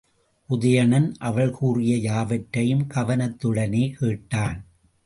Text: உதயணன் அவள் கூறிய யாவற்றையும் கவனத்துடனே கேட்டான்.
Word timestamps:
உதயணன் 0.49 1.13
அவள் 1.19 1.51
கூறிய 1.51 1.97
யாவற்றையும் 1.97 2.87
கவனத்துடனே 2.87 3.91
கேட்டான். 3.91 4.65